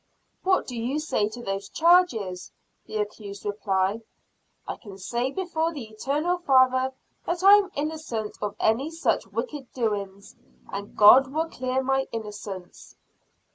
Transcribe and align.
"What 0.41 0.65
do 0.65 0.75
you 0.75 0.97
say 0.97 1.29
to 1.29 1.43
those 1.43 1.69
charges?" 1.69 2.51
The 2.87 2.95
accused 2.97 3.45
replied: 3.45 4.01
"I 4.67 4.77
can 4.77 4.97
say 4.97 5.29
before 5.29 5.71
the 5.71 5.89
eternal 5.91 6.39
Father 6.39 6.95
that 7.27 7.43
I 7.43 7.57
am 7.59 7.69
innocent 7.75 8.35
of 8.41 8.55
any 8.59 8.89
such 8.89 9.27
wicked 9.27 9.71
doings, 9.73 10.35
and 10.73 10.97
God 10.97 11.31
will 11.31 11.49
clear 11.49 11.83
my 11.83 12.07
innocence." 12.11 12.95